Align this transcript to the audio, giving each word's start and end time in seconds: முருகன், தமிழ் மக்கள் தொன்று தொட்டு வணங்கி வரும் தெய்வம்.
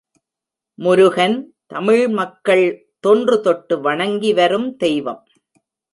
முருகன், 0.75 1.35
தமிழ் 1.67 2.07
மக்கள் 2.07 2.65
தொன்று 2.99 3.41
தொட்டு 3.41 3.81
வணங்கி 3.81 4.33
வரும் 4.33 4.75
தெய்வம். 4.75 5.27